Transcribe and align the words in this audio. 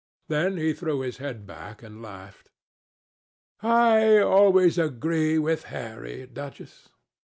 Then 0.29 0.57
he 0.57 0.73
threw 0.73 1.01
his 1.01 1.17
head 1.17 1.45
back 1.45 1.83
and 1.83 2.01
laughed. 2.01 2.49
"I 3.61 4.17
always 4.17 4.79
agree 4.79 5.37
with 5.37 5.65
Harry, 5.65 6.25
Duchess." 6.25 6.89